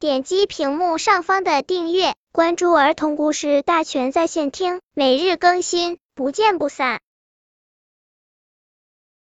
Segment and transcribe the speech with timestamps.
[0.00, 7.00] 点击屏幕上方的订阅，关注儿童故事大全在线听，每日更新，不见不散。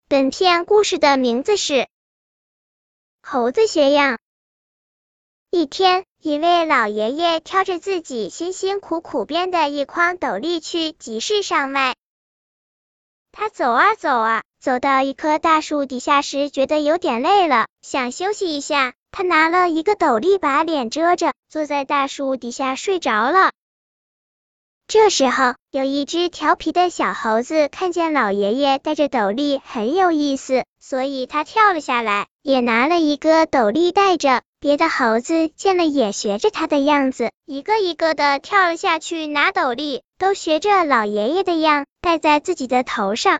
[0.07, 1.73] 本片故事的名字是
[3.21, 4.13] 《猴子学样》。
[5.49, 11.97] 一天，一位老爷爷挑着自己辛辛苦苦编的一筐斗笠去集市上卖。
[13.33, 14.43] 他走啊走啊。
[14.61, 18.93] 走到一棵大树底下时，觉得有点累了，想休息一下。
[19.11, 23.51] 他拿了一个斗笠把脸遮着，坐在大树底下睡着了。
[24.87, 34.41] 这时候，有一只调皮的小猴子看见老爷爷戴着斗笠很有意思，所以他跳了下来，也拿了一个斗笠戴着。
[34.59, 43.39] 别的猴子见了也学着他的样子，一个一个的跳了下去拿斗笠，都学着老爷爷的样戴在自己的头上。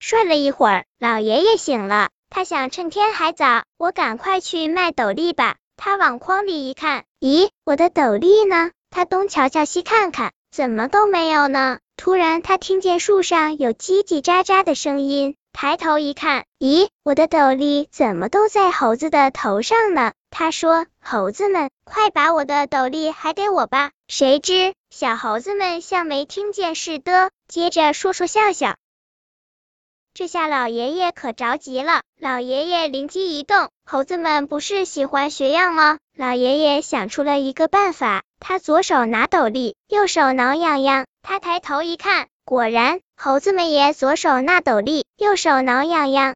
[0.00, 5.56] 睡了一会儿，老爷爷醒了，他想趁天还早，我赶快去卖斗笠吧。
[5.74, 8.72] 他往筐里一看，咦，我的斗笠呢？
[8.90, 11.78] 他东瞧瞧西看看，怎么都没有呢？
[11.96, 20.12] 突然，他听见树上有叽叽喳喳的声音，抬头一看，咦，我的斗笠怎么都在猴子的头上呢？
[20.30, 28.76] 他说：“猴子们，快把我的斗笠还给我吧。”谁知小猴子们像没听见似的，接着说说笑笑。
[30.18, 32.00] 这下老爷爷可着急了。
[32.18, 35.98] 老爷爷灵机一动，猴子们不是喜欢学样吗？
[36.16, 41.04] 老爷爷想出了一个办法，他左手拿斗笠，右手挠痒痒。
[41.20, 46.34] 他抬头一看，果然，猴子们也左手拿斗笠，右手挠痒痒。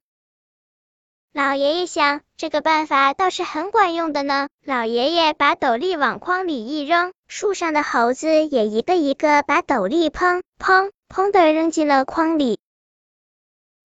[1.33, 4.49] 老爷爷想，这个办法倒是很管用的呢。
[4.63, 12.60] 老爷爷把斗笠往筐里一扔，树上的猴子也一个一个把斗笠砰砰砰的扔进了筐里。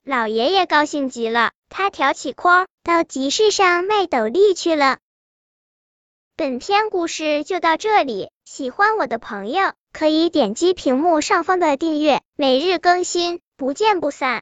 [0.05, 4.97] 老爷爷高兴极了，他挑起筐到集市上卖斗笠去了。
[6.35, 14.41] 本篇故事就到这里，喜欢我的朋友可以点击屏幕上方的订阅，每日更新，不见不散。